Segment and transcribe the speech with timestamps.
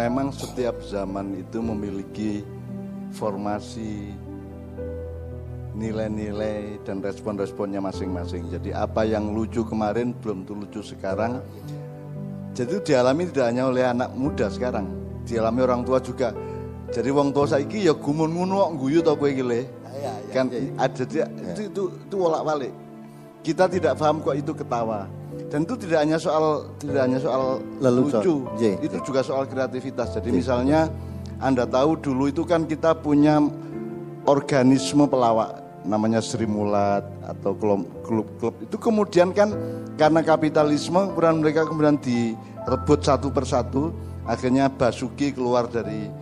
[0.00, 2.40] memang setiap zaman itu memiliki
[3.12, 4.16] formasi
[5.76, 8.48] nilai-nilai dan respon-responnya masing-masing.
[8.48, 11.44] Jadi apa yang lucu kemarin belum tentu lucu sekarang.
[12.56, 14.88] Jadi itu dialami tidak hanya oleh anak muda sekarang,
[15.28, 16.34] dialami orang tua juga.
[16.90, 19.60] Jadi wong tua saiki ya gumun ngono kok guyu to kowe iki le.
[20.00, 20.70] Ya, ya, Kan ya, ya.
[20.80, 21.24] ada dia
[21.54, 22.72] itu itu itu bolak-balik.
[23.46, 25.06] Kita tidak paham kok itu ketawa.
[25.50, 28.22] Dan itu tidak hanya soal tidak hanya soal Lelucon.
[28.22, 30.14] lucu, Iya, itu juga soal kreativitas.
[30.14, 30.86] Jadi misalnya
[31.38, 33.40] Anda tahu dulu itu kan kita punya
[34.28, 39.48] organisme pelawak namanya Sri Mulat atau klub- klub-klub itu kemudian kan
[39.96, 43.88] karena kapitalisme kemudian mereka kemudian direbut satu persatu
[44.28, 46.12] akhirnya Basuki keluar dari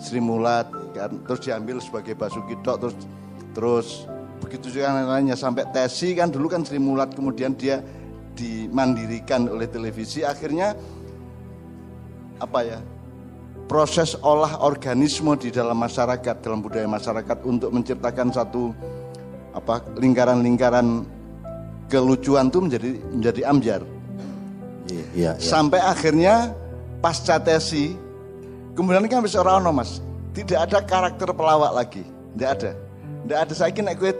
[0.00, 1.20] Sri Mulat kan.
[1.28, 2.96] Terus diambil sebagai Basuki Dok terus
[3.52, 3.88] terus
[4.40, 5.36] begitu juga yang lainnya.
[5.36, 7.84] Sampai Tesi kan dulu kan Sri Mulat kemudian dia
[8.32, 10.72] dimandirikan oleh televisi akhirnya
[12.40, 12.78] apa ya
[13.68, 18.72] proses olah organisme di dalam masyarakat dalam budaya masyarakat untuk menciptakan satu
[19.52, 21.04] apa lingkaran-lingkaran
[21.86, 23.82] kelucuan itu menjadi menjadi amjar
[24.90, 25.40] Iya, iya, iya.
[25.40, 26.50] sampai akhirnya
[26.98, 27.94] pasca tesi
[28.74, 30.02] kemudian kan bisa orang mas.
[30.32, 32.02] Tidak ada karakter pelawak lagi.
[32.34, 32.72] Tidak ada.
[33.22, 33.52] Tidak ada.
[33.52, 34.10] Saya kira gue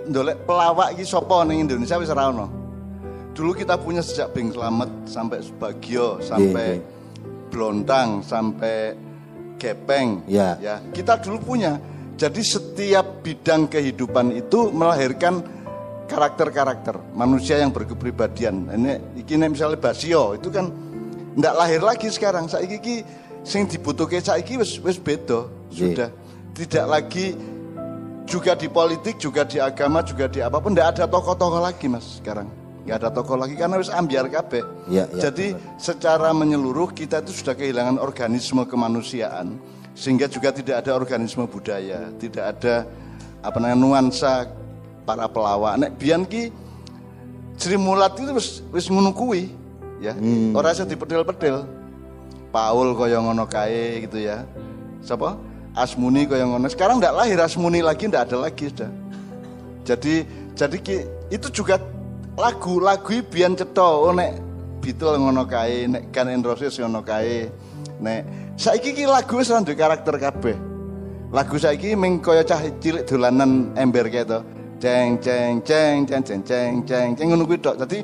[0.44, 2.61] pelawak iki sopo ning Indonesia wis ora ono
[3.32, 6.84] dulu kita punya sejak Bing Slamet sampai Subagio sampai iya.
[7.52, 8.96] Blontang sampai
[9.60, 10.56] Gepeng Iya.
[10.60, 11.76] ya kita dulu punya
[12.16, 15.42] jadi setiap bidang kehidupan itu melahirkan
[16.06, 18.68] karakter-karakter manusia yang berkepribadian.
[18.68, 20.68] Ini iki nek misalnya Basio itu kan
[21.34, 22.46] ndak lahir lagi sekarang.
[22.52, 22.96] Saiki iki
[23.42, 25.48] sing dibutuhke saiki wis wis beda.
[25.72, 25.74] Iya.
[25.74, 26.08] Sudah
[26.52, 27.26] tidak lagi
[28.28, 32.20] juga di politik, juga di agama, juga di apa pun ndak ada tokoh-tokoh lagi Mas
[32.20, 32.61] sekarang.
[32.82, 34.66] Nggak ada tokoh lagi karena wis ambiar kabeh.
[34.90, 39.54] Iya, iya, Jadi secara menyeluruh kita itu sudah kehilangan organisme kemanusiaan
[39.94, 42.82] sehingga juga tidak ada organisme budaya, tidak ada
[43.38, 44.50] apa namanya nuansa
[45.06, 45.78] para pelawak.
[45.78, 46.50] Nek biyen ki
[47.54, 49.54] Sri Mulat itu wis wis ngono kuwi
[50.02, 50.18] ya.
[50.50, 51.62] Ora iso dipedil-pedil.
[52.50, 54.42] Paul kaya ngono kae gitu ya.
[55.06, 55.38] Siapa?
[55.72, 56.66] Asmuni kaya ngono.
[56.66, 58.90] Sekarang ndak lahir Asmuni lagi, ndak ada lagi sudah.
[59.86, 60.26] Jadi
[60.58, 61.78] jadi ki- itu juga
[62.38, 67.46] lagu lagu biyen cetha oh, nek Beatle ngono kae, nek Guns N' Roses ngono kae.
[68.02, 68.20] Nek
[68.58, 70.58] saiki ki lagu wis duwe karakter kabeh.
[71.30, 74.42] Lagu saiki ming kaya cah cilik dolanan ember kae to.
[74.82, 77.78] Ceng ceng ceng ceng ceng ceng ceng ceng ngono kuwi tok.
[77.78, 78.02] Jadi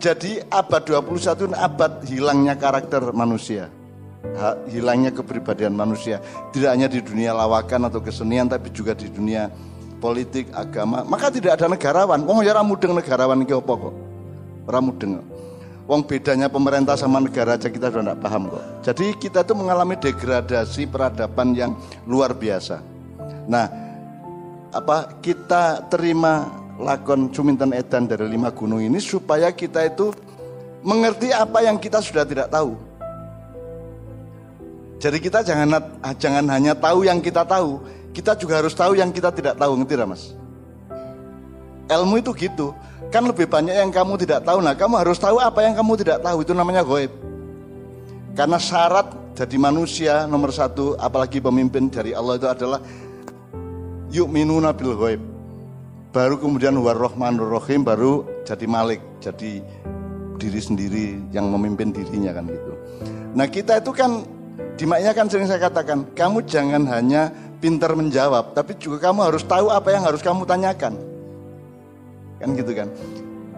[0.00, 3.68] jadi abad 21 ini abad hilangnya karakter manusia.
[4.64, 6.24] Hilangnya kepribadian manusia
[6.56, 9.52] tidak hanya di dunia lawakan atau kesenian tapi juga di dunia
[9.98, 12.22] politik agama maka tidak ada negarawan.
[12.24, 13.94] Wong ya mudeng negarawan iki apa kok?
[14.68, 14.80] Ora
[15.88, 18.64] wong bedanya pemerintah sama negara aja kita sudah tidak paham kok.
[18.84, 21.72] Jadi kita itu mengalami degradasi peradaban yang
[22.04, 22.84] luar biasa.
[23.48, 23.66] Nah
[24.68, 30.12] apa kita terima lakon Cuminten Edan dari lima gunung ini supaya kita itu
[30.84, 32.76] mengerti apa yang kita sudah tidak tahu.
[34.98, 35.78] Jadi kita jangan
[36.18, 37.78] jangan hanya tahu yang kita tahu,
[38.18, 40.34] kita juga harus tahu yang kita tidak tahu, ngerti tidak mas?
[41.86, 42.74] Ilmu itu gitu,
[43.14, 44.58] kan lebih banyak yang kamu tidak tahu.
[44.58, 46.42] Nah, kamu harus tahu apa yang kamu tidak tahu.
[46.42, 47.14] Itu namanya goib.
[48.34, 52.82] Karena syarat jadi manusia nomor satu, apalagi pemimpin dari Allah itu adalah
[54.10, 55.22] yuk minuna bil goib.
[56.10, 59.62] Baru kemudian warrohmanur rahim, baru jadi malik, jadi
[60.42, 62.72] diri sendiri yang memimpin dirinya kan gitu.
[63.38, 64.26] Nah kita itu kan
[64.74, 69.42] di maknya kan sering saya katakan, kamu jangan hanya pintar menjawab, tapi juga kamu harus
[69.42, 70.94] tahu apa yang harus kamu tanyakan.
[72.38, 72.88] Kan gitu kan.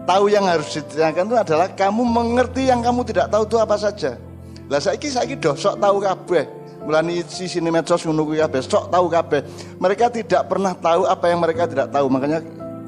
[0.01, 4.17] Tahu yang harus ditanyakan itu adalah kamu mengerti yang kamu tidak tahu itu apa saja.
[4.65, 6.45] Lah saiki saiki doh sok tahu kabeh.
[6.81, 9.45] Mulani sisi medsos ngono kuwi kabeh sok tahu kabeh.
[9.77, 12.09] Mereka tidak pernah tahu apa yang mereka tidak tahu.
[12.09, 12.41] Makanya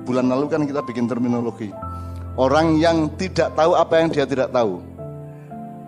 [0.09, 1.69] bulan lalu kan kita bikin terminologi.
[2.33, 4.81] Orang yang tidak tahu apa yang dia tidak tahu.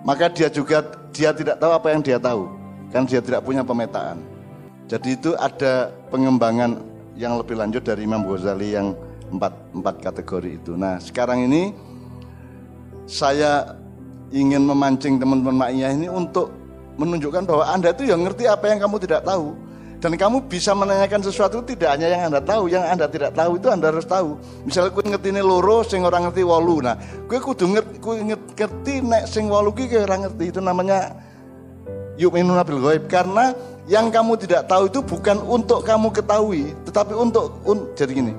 [0.06, 2.46] Maka dia juga dia tidak tahu apa yang dia tahu.
[2.94, 4.35] Kan dia tidak punya pemetaan.
[4.86, 6.78] Jadi itu ada pengembangan
[7.18, 8.94] yang lebih lanjut dari Imam Ghazali yang
[9.34, 10.78] empat, empat kategori itu.
[10.78, 11.74] Nah sekarang ini
[13.10, 13.78] saya
[14.30, 16.54] ingin memancing teman-teman makiyah ini untuk
[17.02, 19.58] menunjukkan bahwa Anda itu yang ngerti apa yang kamu tidak tahu.
[19.96, 23.68] Dan kamu bisa menanyakan sesuatu tidak hanya yang Anda tahu, yang Anda tidak tahu itu
[23.74, 24.38] Anda harus tahu.
[24.68, 26.84] Misalnya kue ngerti ini loro, sing orang ngerti wolu.
[26.84, 26.94] Nah,
[27.26, 30.54] kue kudu ngerti, kue ngerti nek sing wolu ki kue orang ngerti.
[30.54, 31.16] Itu namanya
[32.22, 33.10] yuk minuna bil ghaib.
[33.10, 33.56] Karena
[33.86, 38.34] yang kamu tidak tahu itu bukan untuk kamu ketahui, tetapi untuk un, jadi gini.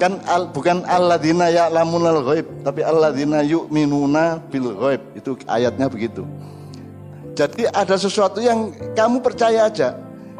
[0.00, 5.00] Kan al, bukan alladzina ya'lamunal ghaib, tapi alladzina yu'minuna bil ghaib.
[5.16, 6.24] Itu ayatnya begitu.
[7.36, 9.96] Jadi ada sesuatu yang kamu percaya aja.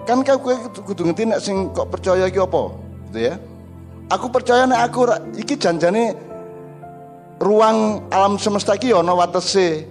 [0.09, 0.41] Kan kau
[0.85, 2.73] kudu ngerti nek sing kok percaya iki apa,
[3.09, 3.35] gitu ya.
[4.13, 6.17] Aku percaya nek aku iki janjane
[7.41, 9.89] ruang alam semesta iki ana watese.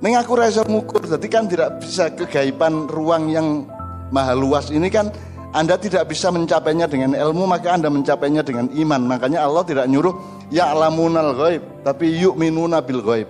[0.00, 3.68] Ning aku ra iso ngukur, dadi kan tidak bisa kegaiban ruang yang
[4.10, 5.10] maha luas ini kan
[5.50, 9.02] Anda tidak bisa mencapainya dengan ilmu, maka Anda mencapainya dengan iman.
[9.10, 10.14] Makanya Allah tidak nyuruh
[10.46, 13.26] ya alamunal ghaib, tapi yu'minuna bil ghaib.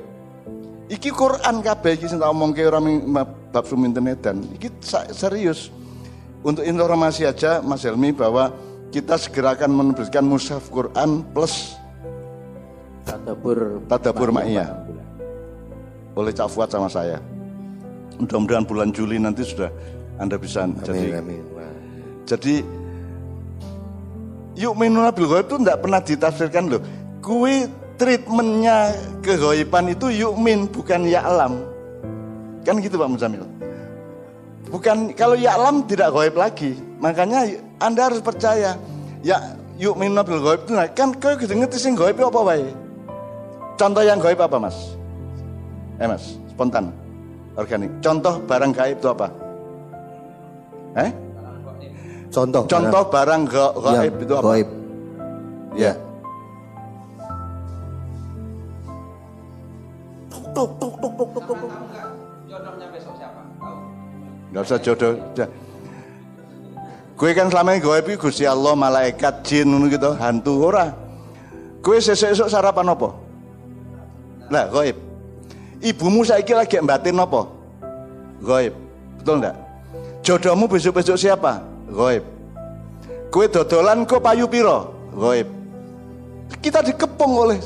[0.91, 2.83] Iki Quran kabeh iki sing tak omongke ora
[3.55, 4.69] bab suminten dan iki
[5.17, 5.73] serius.
[6.45, 8.53] Untuk informasi aja Mas Helmi bahwa
[8.91, 11.77] kita segera akan menerbitkan mushaf Quran plus
[13.05, 14.69] Tadabur Tadabbur Ma'iyah.
[16.19, 17.23] oleh Cak Fuad sama saya.
[18.19, 19.73] Mudah-mudahan bulan Juli nanti sudah
[20.21, 21.43] Anda bisa Amin, jadi amin.
[21.57, 21.73] Wah.
[22.29, 22.55] jadi
[24.61, 26.83] yuk minuna bil ghaib itu tidak pernah ditafsirkan loh.
[27.25, 27.65] Kui
[27.97, 28.93] treatmentnya
[29.25, 31.65] keghaiban itu yukmin bukan ya alam.
[32.69, 33.49] Kan gitu Pak Muzamil.
[34.69, 36.77] Bukan kalau ya alam tidak gaib lagi.
[37.01, 37.49] Makanya
[37.81, 38.77] Anda harus percaya.
[39.25, 42.69] Ya yukminuna bil ghaib itu kan kau gitu ngerti sing itu apa wae.
[43.81, 44.77] Contoh yang gaib apa Mas?
[45.97, 46.93] Eh Mas, spontan.
[47.57, 47.89] Organik.
[48.05, 49.40] Contoh barang gaib itu apa?
[50.99, 51.11] Eh?
[52.31, 52.63] Contoh.
[52.67, 54.47] Contoh barang ga- barang gaib yang itu apa?
[54.47, 54.69] Gaib.
[55.75, 55.93] Ya.
[62.51, 63.41] Jodohnya besok siapa?
[63.59, 63.77] Tahu?
[64.51, 65.13] Enggak usah jodoh.
[67.15, 70.91] Gue kan selama ini gaib iki Gusti Allah, malaikat, jin gitu, hantu ora.
[71.81, 73.09] Gue sesuk-esuk sarapan apa?
[74.51, 74.97] Lah, gaib.
[75.81, 77.47] Ibumu saiki lagi batin apa?
[78.41, 78.75] Gaib.
[79.21, 79.57] Betul enggak?
[80.31, 81.59] Jodohmu besok-besok siapa?
[81.91, 82.23] Gaib.
[83.35, 84.95] Kue dodolan kok payu piro?
[85.11, 85.51] Gaib.
[86.63, 87.59] Kita dikepung oleh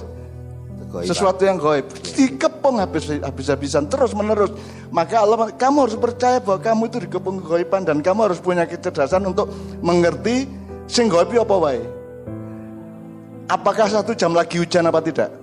[1.02, 4.54] sesuatu yang gaib dikepung habis habis-habisan terus menerus
[4.94, 9.26] maka Allah kamu harus percaya bahwa kamu itu dikepung kegaiban dan kamu harus punya kecerdasan
[9.26, 9.50] untuk
[9.82, 10.46] mengerti
[10.86, 11.82] sing itu apa wae
[13.50, 15.34] apakah satu jam lagi hujan apa tidak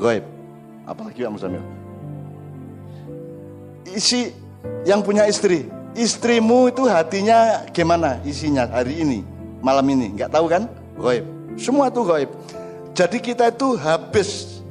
[0.00, 0.24] gaib
[0.88, 1.64] apalagi Pak Musamil
[3.92, 4.32] isi
[4.84, 5.68] yang punya istri.
[5.94, 9.22] Istrimu itu hatinya gimana isinya hari ini
[9.62, 10.10] malam ini?
[10.18, 10.66] Nggak tahu kan?
[10.98, 11.24] Gaib
[11.54, 12.30] semua itu gaib
[12.94, 14.62] jadi kita itu habis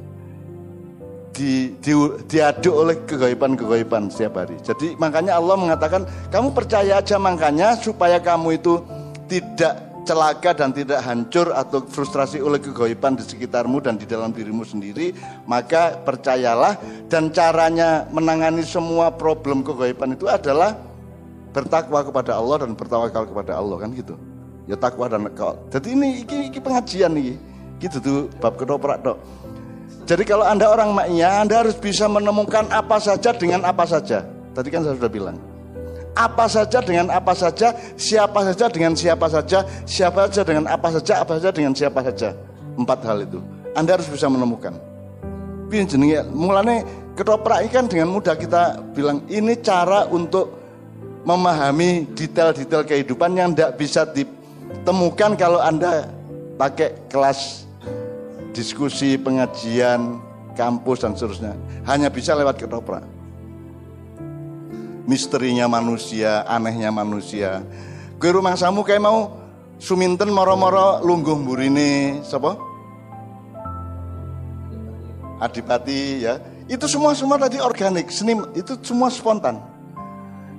[1.36, 1.92] di, di,
[2.24, 4.56] diaduk oleh kegaiban-kegaiban setiap hari.
[4.64, 8.80] Jadi makanya Allah mengatakan kamu percaya aja makanya supaya kamu itu
[9.28, 14.62] tidak celaka dan tidak hancur atau frustrasi oleh kegaiban di sekitarmu dan di dalam dirimu
[14.62, 15.16] sendiri,
[15.48, 16.76] maka percayalah
[17.08, 20.76] dan caranya menangani semua problem kegaiban itu adalah
[21.50, 24.14] bertakwa kepada Allah dan bertawakal kepada Allah kan gitu.
[24.64, 25.56] Ya takwa dan kau.
[25.68, 27.36] Jadi ini iki, iki pengajian nih.
[27.80, 29.20] Gitu tuh bab ketoprak tok.
[30.04, 34.24] Jadi kalau Anda orang maknya, Anda harus bisa menemukan apa saja dengan apa saja.
[34.52, 35.36] Tadi kan saya sudah bilang.
[36.14, 41.12] Apa saja dengan apa saja, siapa saja dengan siapa saja, siapa saja dengan apa saja,
[41.26, 42.30] apa saja dengan siapa saja.
[42.78, 43.42] Empat hal itu.
[43.74, 44.78] Anda harus bisa menemukan.
[45.66, 46.86] Piye jenenge mulane
[47.18, 50.54] ketoprak ikan dengan mudah kita bilang ini cara untuk
[51.26, 56.06] memahami detail-detail kehidupan yang tidak bisa ditemukan kalau Anda
[56.54, 57.66] pakai kelas
[58.54, 60.22] diskusi, pengajian,
[60.54, 61.58] kampus dan seterusnya.
[61.84, 63.02] Hanya bisa lewat ketoprak.
[65.04, 67.60] Misterinya manusia, anehnya manusia.
[68.16, 69.36] Kue rumah samu kayak mau
[69.76, 72.56] suminten moro-moro lungguh burine sapa?
[75.44, 76.40] Adipati ya.
[76.64, 79.60] Itu semua semua tadi organik, seni itu semua spontan.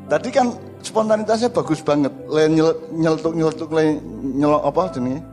[0.06, 0.54] Tadi kan
[0.86, 2.14] spontanitasnya bagus banget.
[2.30, 5.26] Le nyel, nyeletuk nyeletuk le nyelok apa jenenge?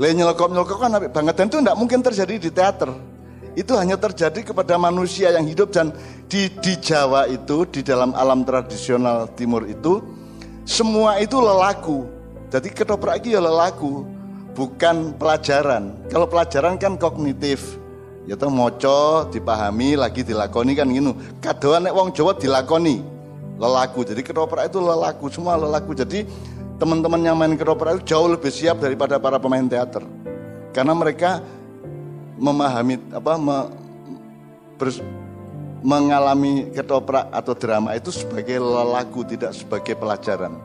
[0.00, 3.11] Le nyelokop nyelokop kan banget dan itu tidak mungkin terjadi di teater.
[3.52, 5.92] Itu hanya terjadi kepada manusia yang hidup dan
[6.28, 10.00] di di Jawa itu di dalam alam tradisional timur itu
[10.62, 12.06] semua itu lelaku.
[12.48, 14.06] Jadi ketoprak itu ya lelaku,
[14.54, 15.96] bukan pelajaran.
[16.06, 17.80] Kalau pelajaran kan kognitif.
[18.22, 21.18] Ya toh moco, dipahami, lagi dilakoni kan gitu.
[21.42, 23.02] Kadoan wong Jawa dilakoni.
[23.58, 24.06] Lelaku.
[24.06, 25.90] Jadi ketoprak itu lelaku, semua lelaku.
[25.98, 26.22] Jadi
[26.78, 30.06] teman-teman yang main ketoprak itu jauh lebih siap daripada para pemain teater.
[30.70, 31.42] Karena mereka
[32.42, 33.70] memahami apa me-
[34.74, 35.06] bers-
[35.82, 40.58] mengalami ketoprak atau drama itu sebagai lelaku tidak sebagai pelajaran.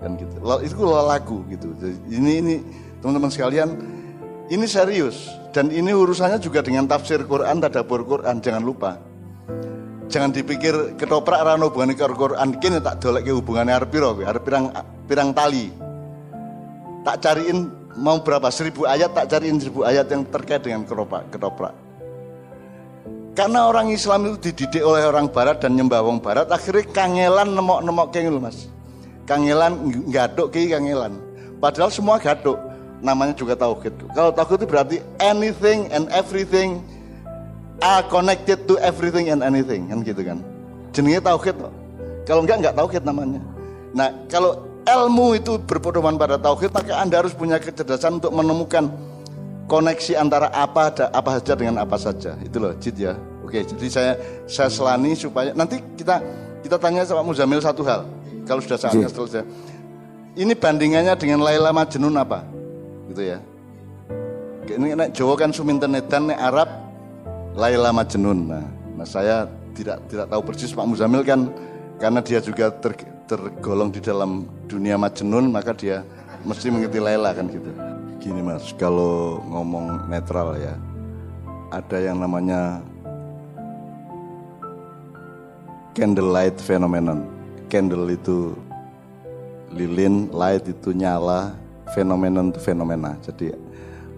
[0.00, 0.40] Kan gitu.
[0.64, 1.76] Itu lelaku gitu.
[2.08, 2.54] Ini ini
[3.04, 3.76] teman-teman sekalian
[4.48, 5.28] ini serius.
[5.52, 8.40] Dan ini urusannya juga dengan tafsir Quran tadabbur Quran.
[8.40, 8.96] Jangan lupa.
[10.08, 12.56] Jangan dipikir ketoprak rano hubungannya karo Quran.
[12.56, 14.24] Kini tak dolek ke hubungannya arep piro kowe?
[14.24, 14.72] arep pirang
[15.08, 15.72] pirang tali.
[17.04, 21.74] Tak cariin mau berapa seribu ayat tak cariin seribu ayat yang terkait dengan ketoprak ketoprak
[23.32, 28.12] Karena orang Islam itu dididik oleh orang Barat dan nyembah wong Barat, akhirnya kangelan nemok-nemok
[28.12, 28.68] kayak gitu mas.
[29.24, 31.16] Kangelan gaduk ki kangelan.
[31.56, 32.60] Padahal semua gaduk,
[33.00, 33.96] namanya juga tauhid.
[34.12, 36.84] Kalau tauhid itu berarti anything and everything
[37.80, 40.38] are connected to everything and anything kan gitu kan.
[40.92, 41.56] Jenenge tauhid.
[42.28, 43.40] Kalau enggak enggak tauhid namanya.
[43.96, 48.90] Nah, kalau ilmu itu berpedoman pada tauhid, maka Anda harus punya kecerdasan untuk menemukan
[49.70, 52.34] koneksi antara apa ada apa saja dengan apa saja.
[52.42, 53.14] Itu loh, Jid ya.
[53.46, 54.12] Oke, jadi saya
[54.48, 56.18] saya selani supaya nanti kita
[56.62, 58.06] kita tanya sama Muzamil satu hal.
[58.42, 59.46] Kalau sudah saatnya selesai.
[60.32, 62.42] Ini bandingannya dengan Laila Majnun apa?
[63.12, 63.38] Gitu ya.
[64.64, 66.70] Ini nek Jawa kan Suminten Edan, nek Arab
[67.52, 68.48] Laila Majnun.
[68.48, 68.64] Nah,
[68.96, 69.44] nah saya
[69.76, 71.52] tidak tidak tahu persis Pak Muzamil kan
[72.02, 72.98] karena dia juga ter,
[73.30, 76.02] tergolong di dalam dunia Majnun maka dia
[76.42, 77.70] mesti mengerti Laila kan gitu.
[78.18, 80.74] Gini mas, kalau ngomong netral ya,
[81.70, 82.82] ada yang namanya
[85.94, 87.22] candlelight phenomenon.
[87.70, 88.58] Candle itu
[89.72, 91.54] lilin, light itu nyala,
[91.94, 93.14] phenomenon itu fenomena.
[93.22, 93.54] Jadi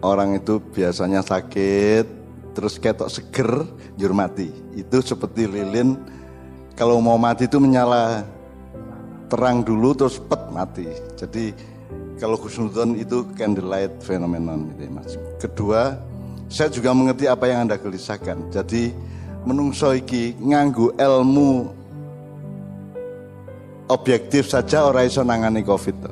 [0.00, 2.05] orang itu biasanya sakit,
[2.53, 3.64] terus ketok seger,
[3.97, 4.53] jur mati.
[4.75, 5.97] Itu seperti lilin,
[6.75, 8.26] kalau mau mati itu menyala
[9.31, 10.87] terang dulu terus pet mati.
[11.14, 11.54] Jadi
[12.19, 15.12] kalau khusnudon itu candlelight phenomenon gitu ya, Mas.
[15.38, 15.81] Kedua,
[16.50, 18.50] saya juga mengerti apa yang Anda gelisahkan.
[18.50, 18.95] Jadi
[19.47, 21.71] menungso iki nganggu ilmu
[23.90, 26.11] objektif saja orang iso nangani Covid.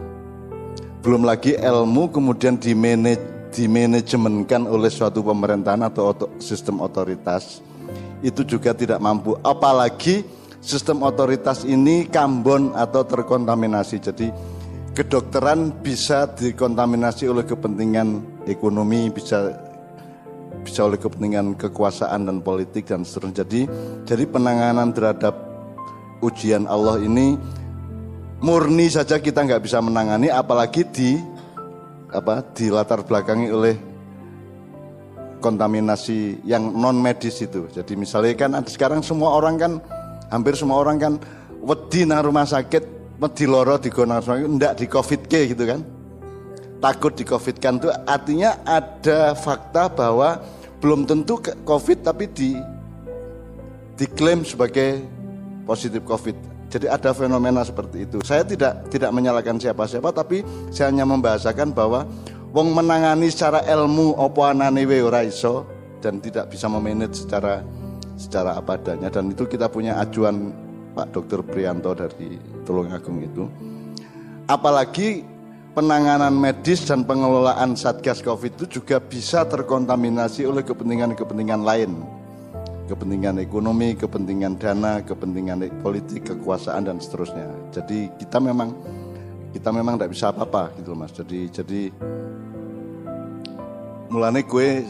[1.03, 7.61] Belum lagi ilmu kemudian dimanage dimanajemenkan oleh suatu pemerintahan atau sistem otoritas
[8.25, 10.25] itu juga tidak mampu apalagi
[10.63, 14.31] sistem otoritas ini kambon atau terkontaminasi jadi
[14.95, 19.51] kedokteran bisa dikontaminasi oleh kepentingan ekonomi, bisa
[20.63, 23.43] bisa oleh kepentingan kekuasaan dan politik dan seterusnya.
[23.43, 23.61] Jadi
[24.07, 25.35] jadi penanganan terhadap
[26.23, 27.35] ujian Allah ini
[28.39, 31.19] murni saja kita nggak bisa menangani, apalagi di
[32.13, 33.75] apa di latar belakangi oleh
[35.43, 37.67] kontaminasi yang non medis itu.
[37.67, 39.73] Jadi misalnya kan sekarang semua orang kan
[40.33, 41.13] hampir semua orang kan
[41.61, 43.05] wedi nang rumah sakit
[43.37, 45.85] di loro di ndak di covid ke gitu kan.
[46.83, 50.43] Takut di covid kan itu artinya ada fakta bahwa
[50.83, 52.59] belum tentu covid tapi di
[53.95, 55.05] diklaim sebagai
[55.63, 56.35] positif covid.
[56.73, 58.19] Jadi ada fenomena seperti itu.
[58.25, 62.09] Saya tidak tidak menyalahkan siapa-siapa tapi saya hanya membahasakan bahwa
[62.51, 64.83] wong menangani secara ilmu opo anane
[65.29, 65.69] iso
[66.03, 67.63] dan tidak bisa memanage secara
[68.23, 70.55] secara apa adanya dan itu kita punya ajuan
[70.95, 71.43] Pak Dr.
[71.43, 73.51] Prianto dari Tulungagung itu.
[74.47, 75.25] Apalagi
[75.73, 81.91] penanganan medis dan pengelolaan Satgas Covid itu juga bisa terkontaminasi oleh kepentingan-kepentingan lain.
[82.87, 87.49] Kepentingan ekonomi, kepentingan dana, kepentingan politik, kekuasaan dan seterusnya.
[87.73, 88.77] Jadi kita memang
[89.57, 91.13] kita memang tidak bisa apa-apa gitu mas.
[91.17, 91.81] Jadi jadi
[94.13, 94.85] mulane gue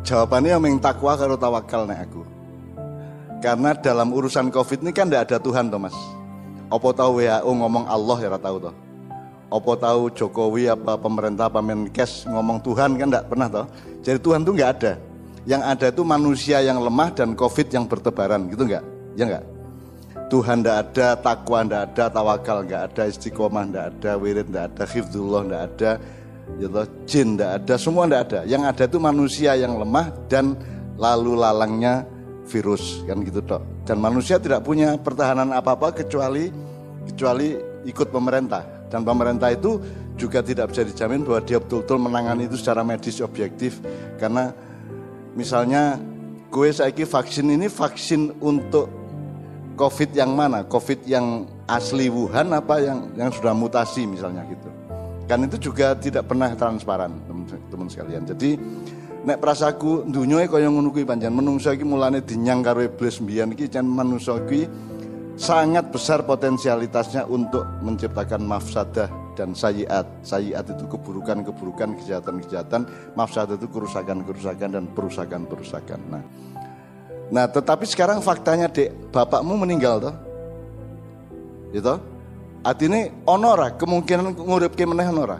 [0.00, 2.35] jawabannya yang takwa kalau tawakal nih aku.
[3.44, 5.92] Karena dalam urusan COVID ini kan tidak ada Tuhan Thomas.
[6.72, 8.74] Apa tahu WHO ngomong Allah ya tahu toh.
[9.46, 13.66] Apa tahu Jokowi apa pemerintah apa Menkes ngomong Tuhan kan tidak pernah toh.
[14.02, 14.92] Jadi Tuhan tuh nggak ada.
[15.46, 18.84] Yang ada itu manusia yang lemah dan COVID yang bertebaran gitu nggak?
[19.14, 19.44] Ya nggak?
[20.26, 24.84] Tuhan tidak ada, takwa tidak ada, tawakal nggak ada, istiqomah tidak ada, wirid tidak ada,
[24.90, 25.90] hifdullah tidak ada,
[26.58, 28.40] ya toh, jin tidak ada, semua tidak ada.
[28.42, 30.58] Yang ada itu manusia yang lemah dan
[30.98, 32.02] lalu lalangnya
[32.46, 33.62] virus kan gitu dok.
[33.84, 36.48] Dan manusia tidak punya pertahanan apa-apa kecuali
[37.06, 38.86] kecuali ikut pemerintah.
[38.86, 39.82] Dan pemerintah itu
[40.14, 43.82] juga tidak bisa dijamin bahwa dia betul-betul menangani itu secara medis objektif
[44.16, 44.54] karena
[45.36, 46.00] misalnya
[46.48, 48.88] gue saiki vaksin ini vaksin untuk
[49.76, 50.64] COVID yang mana?
[50.64, 54.72] COVID yang asli Wuhan apa yang yang sudah mutasi misalnya gitu.
[55.28, 58.24] Kan itu juga tidak pernah transparan teman-teman sekalian.
[58.24, 58.56] Jadi
[59.26, 63.66] nek prasaku dunyoe kaya ngono kuwi pancen menungso iki mulane dinyang karo iblis mbiyen iki
[63.66, 63.90] jan
[65.36, 70.08] sangat besar potensialitasnya untuk menciptakan mafsadah dan sayiat.
[70.24, 76.00] Sayiat itu keburukan-keburukan, kejahatan-kejahatan, mafsadah itu kerusakan-kerusakan dan perusakan-perusakan.
[76.08, 76.24] Nah,
[77.28, 80.16] nah tetapi sekarang faktanya dek, bapakmu meninggal toh,
[81.76, 82.00] gitu.
[82.64, 85.38] Artinya onora kemungkinan ngurip meneh onora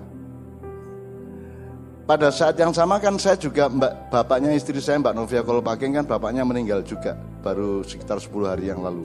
[2.06, 6.06] pada saat yang sama kan saya juga mbak bapaknya istri saya Mbak Novia Kolopaking kan
[6.06, 9.04] bapaknya meninggal juga baru sekitar 10 hari yang lalu.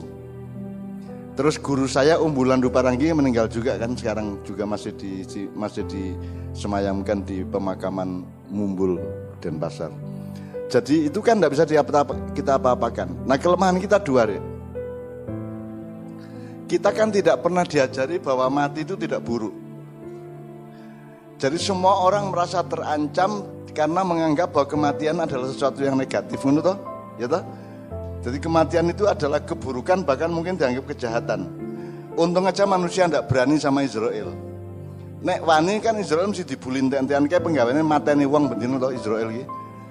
[1.32, 7.42] Terus guru saya Umbulan Duparanggi meninggal juga kan sekarang juga masih di masih disemayamkan di
[7.42, 9.00] pemakaman Mumbul
[9.42, 9.90] Denpasar.
[10.70, 11.64] Jadi itu kan tidak bisa
[12.32, 13.26] kita apa-apakan.
[13.26, 14.40] Nah kelemahan kita dua deh.
[16.68, 19.61] Kita kan tidak pernah diajari bahwa mati itu tidak buruk.
[21.42, 23.42] Jadi semua orang merasa terancam
[23.74, 26.78] karena menganggap bahwa kematian adalah sesuatu yang negatif, menurut toh?
[27.18, 27.42] Ya toh?
[28.22, 31.50] Jadi kematian itu adalah keburukan bahkan mungkin dianggap kejahatan.
[32.14, 34.30] Untung aja manusia tidak berani sama Israel.
[35.26, 39.42] Nek wani kan Israel mesti dibulin enten kayak penggaweane mateni wong bendino to Israel iki.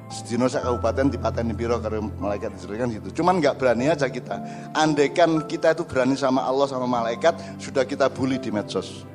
[0.08, 3.20] Sedino sak kabupaten dipateni piro karo malaikat Israel kan gitu.
[3.20, 4.40] Cuman nggak berani aja kita.
[4.72, 9.11] Andaikan kita itu berani sama Allah sama malaikat, sudah kita bully di medsos.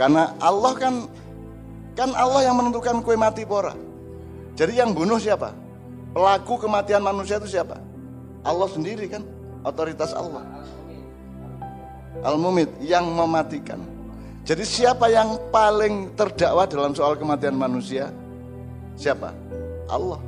[0.00, 0.94] Karena Allah kan
[1.92, 3.76] kan Allah yang menentukan kue mati pora.
[4.56, 5.52] Jadi yang bunuh siapa?
[6.16, 7.76] Pelaku kematian manusia itu siapa?
[8.40, 9.20] Allah sendiri kan,
[9.60, 10.40] otoritas Allah.
[12.24, 13.84] Al-Mumit yang mematikan.
[14.48, 18.08] Jadi siapa yang paling terdakwa dalam soal kematian manusia?
[18.96, 19.36] Siapa?
[19.92, 20.20] Allah.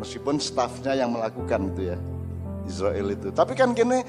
[0.00, 1.98] Meskipun stafnya yang melakukan itu ya.
[2.64, 3.28] Israel itu.
[3.36, 4.00] Tapi kan kini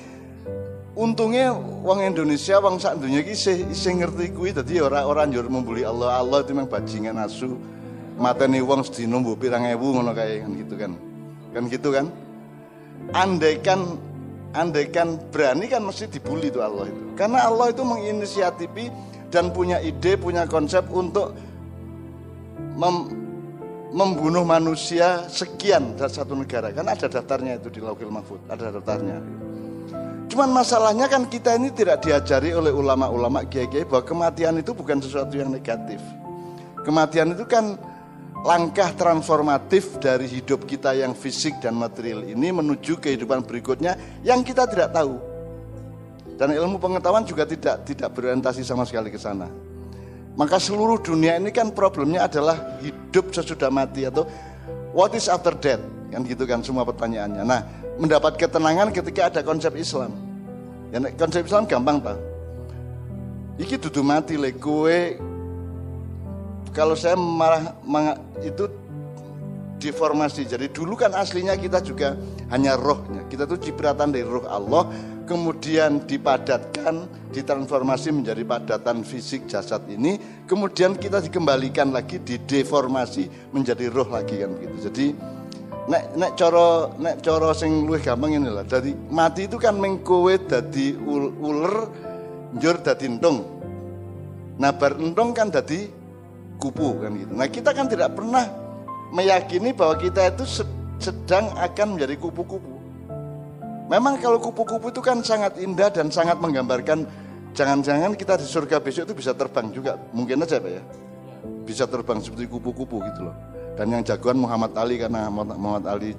[0.94, 5.50] untungnya wong Indonesia, wong sak dunia iki isih isih ngerti kuwi dadi ora ora njur
[5.50, 6.22] membuli Allah.
[6.22, 7.58] Allah itu memang bajingan asu.
[8.14, 10.92] Mateni wong sedina mbok pirang ewu ngono kae kan gitu kan.
[11.54, 12.06] Kan gitu kan?
[13.10, 13.98] Andaikan
[14.54, 17.02] andaikan berani kan mesti dibully itu Allah itu.
[17.18, 18.86] Karena Allah itu menginisiatifi
[19.34, 21.34] dan punya ide, punya konsep untuk
[22.78, 23.18] mem-
[23.90, 26.70] membunuh manusia sekian dari satu negara.
[26.70, 29.18] Kan ada daftarnya itu di Lauhil Mahfud, ada daftarnya.
[30.34, 35.38] Cuman masalahnya kan kita ini tidak diajari oleh ulama-ulama kiai-kiai bahwa kematian itu bukan sesuatu
[35.38, 36.02] yang negatif.
[36.82, 37.78] Kematian itu kan
[38.42, 43.94] langkah transformatif dari hidup kita yang fisik dan material ini menuju kehidupan berikutnya
[44.26, 45.22] yang kita tidak tahu.
[46.34, 49.46] Dan ilmu pengetahuan juga tidak tidak berorientasi sama sekali ke sana.
[50.34, 54.26] Maka seluruh dunia ini kan problemnya adalah hidup sesudah mati atau
[54.98, 57.46] what is after death kan gitu kan semua pertanyaannya.
[57.46, 57.62] Nah
[58.02, 60.23] mendapat ketenangan ketika ada konsep Islam.
[60.94, 62.22] Ya, konsep Islam gampang pak.
[63.58, 65.18] Iki dudu mati le kue
[66.70, 67.74] kalau saya malah
[68.46, 68.70] itu
[69.82, 70.46] deformasi.
[70.46, 72.14] Jadi dulu kan aslinya kita juga
[72.54, 73.26] hanya rohnya.
[73.26, 74.86] Kita tuh cipratan dari roh Allah,
[75.26, 84.14] kemudian dipadatkan, ditransformasi menjadi padatan fisik jasad ini, kemudian kita dikembalikan lagi, dideformasi menjadi roh
[84.14, 84.78] lagi kan begitu.
[84.94, 85.06] Jadi
[85.84, 88.64] nek nek coro nek coro sing luwih gampang ini lah.
[88.64, 91.76] Jadi mati itu kan mengkowe dadi uler,
[92.56, 93.44] njur dadi entung.
[94.60, 95.90] Nah bar entung kan dadi
[96.56, 97.34] kupu kan gitu.
[97.36, 98.48] Nah kita kan tidak pernah
[99.12, 100.66] meyakini bahwa kita itu
[101.04, 102.74] sedang akan menjadi kupu-kupu.
[103.92, 107.04] Memang kalau kupu-kupu itu kan sangat indah dan sangat menggambarkan
[107.52, 110.00] jangan-jangan kita di surga besok itu bisa terbang juga.
[110.16, 110.84] Mungkin aja Pak ya.
[111.68, 113.36] Bisa terbang seperti kupu-kupu gitu loh.
[113.74, 116.14] Dan yang jagoan Muhammad Ali karena Muhammad Ali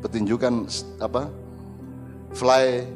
[0.00, 0.66] petinjukan
[0.98, 1.28] apa?
[2.32, 2.88] Fly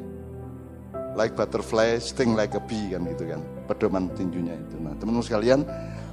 [1.17, 3.41] like butterfly, sting like a bee kan gitu kan.
[3.69, 4.77] Pedoman tinjunya itu.
[4.81, 5.59] Nah, teman-teman sekalian,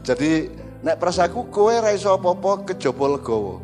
[0.04, 0.48] jadi
[0.84, 3.60] nek prasaku kowe ra iso apa-apa kejaba legawa.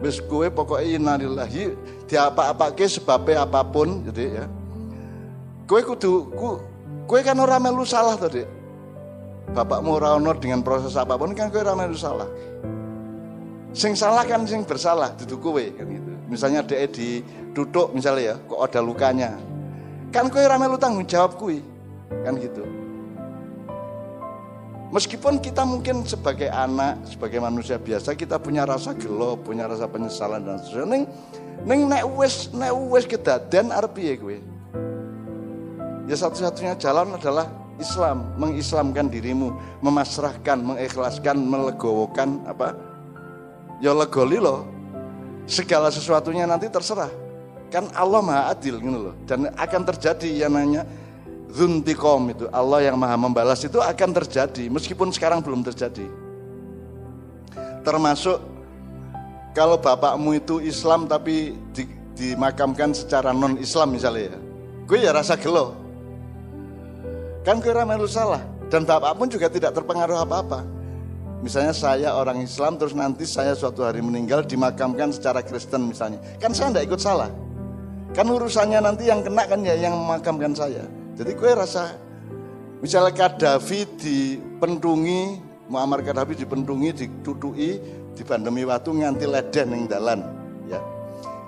[0.00, 1.72] Wis kowe pokoke innalillahi
[2.04, 4.46] diapa-apake sebabe apa pun jadi ya.
[5.64, 6.60] Kowe kudu ku,
[7.08, 8.48] kowe kan ora melu salah to, Dik.
[9.56, 12.28] Bapakmu ora ono dengan proses apa pun kan kowe ora melu salah.
[13.72, 16.12] Sing salah kan sing bersalah duduk kowe kan gitu.
[16.26, 19.30] Misalnya dek ditutuk misalnya ya, kok ada lukanya.
[20.10, 21.62] Kan kowe ora melu tanggung jawab kuwi.
[22.22, 22.66] Kan gitu.
[24.86, 30.46] Meskipun kita mungkin sebagai anak, sebagai manusia biasa kita punya rasa gelo, punya rasa penyesalan
[30.46, 30.86] dan sebagainya.
[30.86, 31.02] Neng,
[31.66, 34.38] neng nek wes nek wes kedaden arep piye kowe?
[36.06, 37.50] Ya satu-satunya jalan adalah
[37.82, 39.50] Islam, mengislamkan dirimu,
[39.82, 42.78] memasrahkan, mengikhlaskan, melegowokan apa?
[43.80, 44.64] Ya legoli loh.
[45.46, 47.12] Segala sesuatunya nanti terserah.
[47.70, 49.14] Kan Allah Maha Adil gitu loh.
[49.28, 50.86] Dan akan terjadi yang nanya
[51.56, 56.04] Zuntikom itu Allah yang maha membalas itu akan terjadi meskipun sekarang belum terjadi.
[57.80, 58.42] Termasuk
[59.56, 64.38] kalau bapakmu itu Islam tapi di, dimakamkan secara non Islam misalnya ya,
[64.84, 65.72] gue ya rasa gelo.
[67.40, 70.60] Kan gue ramai salah dan bapak pun juga tidak terpengaruh apa-apa.
[71.44, 76.56] Misalnya saya orang Islam terus nanti saya suatu hari meninggal dimakamkan secara Kristen misalnya, kan
[76.56, 77.28] saya tidak ikut salah.
[78.16, 80.88] Kan urusannya nanti yang kena kan ya yang memakamkan saya.
[81.12, 81.92] Jadi gue rasa
[82.80, 85.36] misalnya Kadafi dipendungi,
[85.68, 87.80] Muammar Kadafi dipendungi, ditutui,
[88.16, 90.20] dibandemi waktu nganti leden yang dalan,
[90.72, 90.80] ya.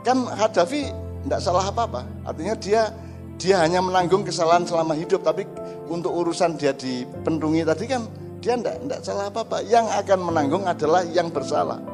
[0.05, 0.93] Kan Kadafi
[1.25, 2.05] tidak salah apa-apa.
[2.29, 2.93] Artinya dia
[3.41, 5.49] dia hanya menanggung kesalahan selama hidup, tapi
[5.89, 8.05] untuk urusan dia dipendungi tadi kan
[8.49, 9.61] dia tidak tidak salah apa-apa.
[9.61, 11.85] Yang akan menanggung adalah yang bersalah.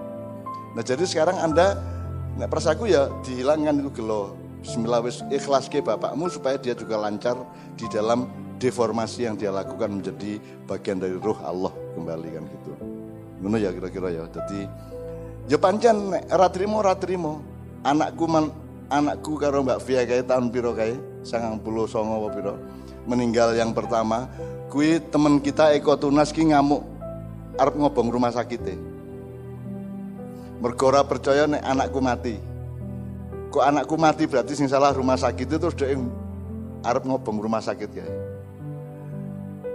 [0.78, 1.74] Nah jadi sekarang anda,
[2.38, 4.38] nek perasaku ya dihilangkan itu gelo.
[4.62, 7.34] Bismillah wis ikhlas ke bapakmu supaya dia juga lancar
[7.74, 8.30] di dalam
[8.62, 10.38] deformasi yang dia lakukan menjadi
[10.70, 12.70] bagian dari ruh Allah kembali kan gitu.
[13.42, 14.22] Ngono ya kira-kira ya.
[14.30, 14.60] Jadi
[15.50, 17.42] ya pancen nek ora trimo ora trimo.
[17.82, 18.48] Anakku man,
[18.94, 20.94] anakku karo Mbak Via kae tahun piro kae?
[21.26, 22.54] 99 apa piro?
[23.04, 24.26] Meninggal yang pertama,
[24.72, 26.80] kui temen kita Eko Tunas ki ngamuk
[27.60, 28.76] arep ngobong rumah sakit e.
[30.58, 32.34] Mergo ora percaya nek anakku mati.
[33.52, 35.92] Kok anakku mati berarti sing salah rumah sakit itu terus dia
[36.84, 38.08] arep ngobong rumah sakit ya.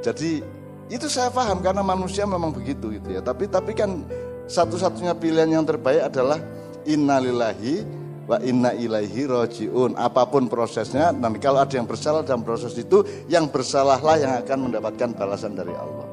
[0.01, 0.41] Jadi
[0.89, 3.21] itu saya paham karena manusia memang begitu gitu ya.
[3.21, 4.01] Tapi tapi kan
[4.49, 6.41] satu-satunya pilihan yang terbaik adalah
[6.89, 7.98] innalillahi
[8.29, 9.97] wa inna ilaihi rojiun.
[9.97, 14.69] Apa pun prosesnya dan kalau ada yang bersalah dalam proses itu, yang bersalahlah yang akan
[14.69, 16.05] mendapatkan balasan dari Allah.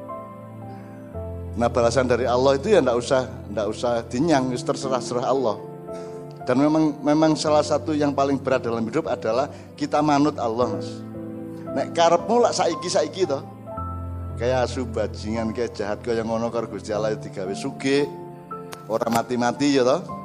[1.57, 3.21] Nah balasan dari Allah itu ya ndak usah
[3.53, 5.57] ndak usah dinyang, terserah-serah Allah.
[6.47, 10.89] Dan memang memang salah satu yang paling berat dalam hidup adalah kita manut Allah, Mas.
[11.75, 13.43] Nek karepmu lak saiki saiki toh.
[14.37, 18.07] Kayak asu bajingan kayak jahat kaya ngono karo Gusti Allah digawe sugih.
[18.87, 20.16] Ora mati-mati ya toh.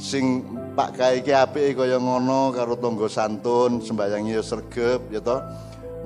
[0.00, 5.44] Sing Pak Kai ki apike kaya ngono karo tangga santun, sembayangi ya sregep ya toh.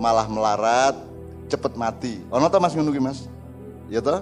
[0.03, 0.99] Malah melarat,
[1.47, 2.19] cepet mati.
[2.35, 3.31] Ono toh Mas ngono Mas?
[3.87, 4.19] Ya toh?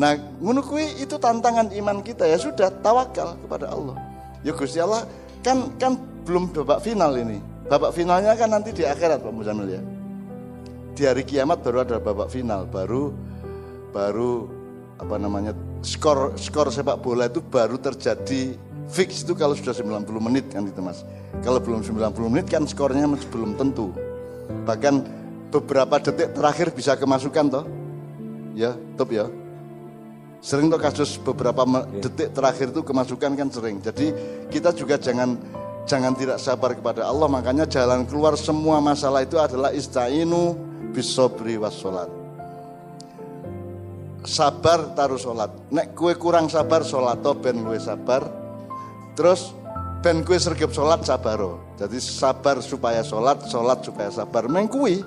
[0.00, 0.64] Nah, ngono
[0.96, 4.00] itu tantangan iman kita ya sudah tawakal kepada Allah.
[4.40, 5.04] Ya Gusti Allah
[5.44, 7.44] kan kan belum babak final ini.
[7.68, 9.82] Babak finalnya kan nanti di akhirat Pak Muzamil ya.
[10.96, 13.12] Di hari kiamat baru ada babak final, baru
[13.92, 14.48] baru
[14.96, 15.52] apa namanya
[15.84, 20.82] skor skor sepak bola itu baru terjadi fix itu kalau sudah 90 menit kan itu
[20.82, 21.06] Mas.
[21.40, 23.94] Kalau belum 90 menit kan skornya masih belum tentu.
[24.66, 24.94] Bahkan
[25.54, 27.64] beberapa detik terakhir bisa kemasukan toh.
[28.58, 29.30] Ya, top ya.
[30.40, 31.62] Sering tuh kasus beberapa
[32.00, 33.78] detik terakhir itu kemasukan kan sering.
[33.78, 34.10] Jadi
[34.48, 35.36] kita juga jangan
[35.84, 37.28] jangan tidak sabar kepada Allah.
[37.28, 40.56] Makanya jalan keluar semua masalah itu adalah istainu
[40.96, 42.08] bisobri was sholat.
[44.24, 45.52] Sabar taruh sholat.
[45.72, 48.39] Nek kue kurang sabar sholat to ben kue sabar.
[49.20, 49.52] Terus
[50.00, 51.60] ben kue sergap sholat sabaro.
[51.76, 54.48] Jadi sabar supaya sholat, sholat supaya sabar.
[54.48, 55.04] Mengkui.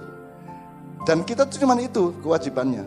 [1.01, 2.85] Dan kita cuma itu kewajibannya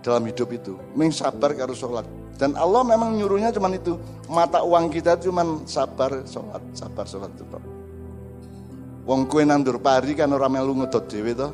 [0.00, 0.80] dalam hidup itu.
[0.96, 2.08] Meng sabar karo sholat.
[2.40, 4.00] Dan Allah memang nyuruhnya cuma itu.
[4.32, 7.44] Mata uang kita cuma sabar sholat, sabar sholat itu.
[9.04, 11.52] Wong kue nandur pari kan orang melu ngedot dewe toh.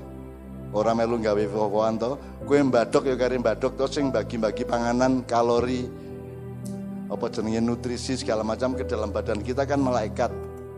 [0.71, 2.15] Orang melu gawe fokoan toh.
[2.47, 5.91] Kue mbadok ya kari mbadok toh sing bagi-bagi panganan, kalori,
[7.09, 10.29] apa jenenge nutrisi segala macam ke dalam badan kita kan malaikat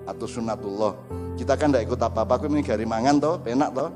[0.06, 0.94] atau sunatullah.
[1.34, 3.90] Kita kan tidak ikut apa-apa, kue ini gari mangan toh, penak toh.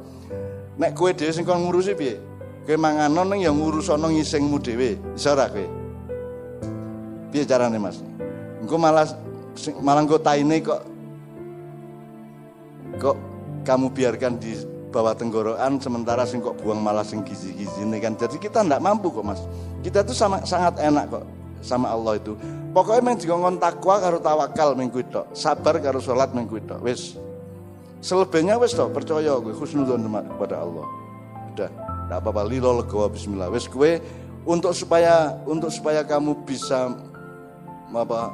[0.75, 2.19] Nek kue dewe sing kon ngurusi piye?
[2.65, 4.99] Kowe manganon ning ya ngurusono ngisingmu dhewe.
[5.15, 5.67] Iso ora kowe?
[7.31, 8.03] Piye carane, Mas?
[8.63, 9.07] Engko malah
[9.85, 10.83] malah engko taine kok
[12.99, 13.17] kok
[13.67, 14.55] kamu biarkan di
[14.91, 18.19] bawah tenggorokan sementara sing kok buang malah sing gizi-gizi ini kan.
[18.19, 19.45] Jadi kita ndak mampu kok, Mas.
[19.85, 22.37] Kita tuh sama sangat enak kok sama Allah itu.
[22.77, 27.17] Pokoknya main dikongkon takwa karo tawakal minggu itu, sabar karo sholat minggu itu, wis.
[28.05, 30.05] Selebihnya wis toh percaya gue khusnudzon
[30.37, 30.85] kepada Allah.
[31.57, 31.71] Udah.
[32.05, 33.49] Tidak apa-apa, lilo legowo bismillah.
[33.49, 33.97] Wes kue
[34.45, 36.93] untuk supaya untuk supaya kamu bisa
[37.95, 38.29] apa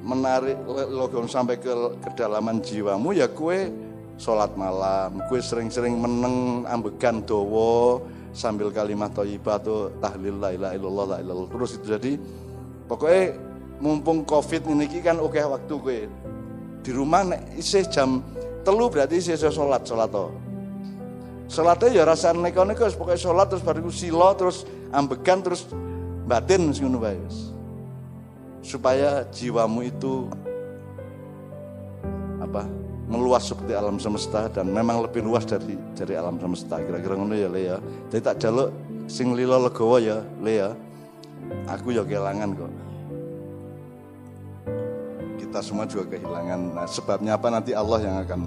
[0.00, 0.56] menarik
[0.88, 1.68] logon sampai ke
[2.00, 3.68] kedalaman jiwamu ya kue
[4.16, 8.00] sholat malam, kue sering-sering meneng ambekan dowo
[8.32, 12.12] sambil kalimat thayyibah atau tahlil la ilaha illallah la ilallah terus itu jadi
[12.88, 13.36] pokoknya
[13.78, 16.00] mumpung covid ini kan oke waktu kue
[16.82, 18.24] di rumah nek isih jam
[18.66, 20.30] telu berarti isih sholat sholat toh.
[21.52, 25.68] Sholatnya ya rasa neko-neko, pokoknya sholat terus baru silo terus ambekan terus
[26.24, 27.02] batin ngono
[28.62, 30.30] Supaya jiwamu itu
[32.40, 32.64] apa?
[33.12, 37.48] Meluas seperti alam semesta dan memang lebih luas dari dari alam semesta kira-kira ngono ya
[37.52, 37.76] Le ya.
[38.08, 38.72] Jadi tak jaluk
[39.04, 40.70] sing lilo legowo ya Le ya.
[41.68, 42.70] Aku ya kehilangan kok.
[45.36, 46.60] Kita semua juga kehilangan.
[46.72, 48.40] Nah, sebabnya apa nanti Allah yang akan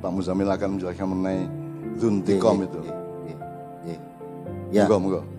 [0.00, 1.40] Pak Muzamil akan menjelaskan mengenai
[2.00, 2.80] Zuntikom itu.
[4.72, 4.88] Ya.
[4.88, 5.33] Monggo, monggo.